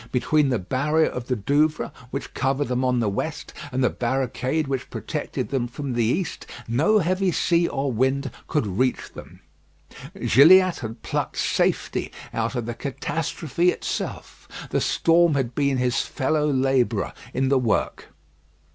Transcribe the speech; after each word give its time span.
Between 0.11 0.49
the 0.49 0.57
barrier 0.57 1.09
of 1.11 1.27
the 1.27 1.35
Douvres, 1.35 1.91
which 2.09 2.33
covered 2.33 2.69
them 2.69 2.83
on 2.83 2.99
the 3.01 3.07
west, 3.07 3.53
and 3.71 3.83
the 3.83 3.91
barricade 3.91 4.65
which 4.67 4.89
protected 4.89 5.49
them 5.49 5.67
from 5.67 5.93
the 5.93 6.03
east, 6.03 6.47
no 6.67 6.97
heavy 6.97 7.31
sea 7.31 7.67
or 7.67 7.91
wind 7.91 8.31
could 8.47 8.65
reach 8.65 9.13
them. 9.13 9.41
Gilliatt 10.19 10.79
had 10.79 11.03
plucked 11.03 11.37
safety 11.37 12.11
out 12.33 12.55
of 12.55 12.65
the 12.65 12.73
catastrophe 12.73 13.69
itself. 13.69 14.47
The 14.71 14.81
storm 14.81 15.35
had 15.35 15.53
been 15.53 15.77
his 15.77 16.01
fellow 16.01 16.51
labourer 16.51 17.13
in 17.35 17.49
the 17.49 17.59
work. 17.59 18.07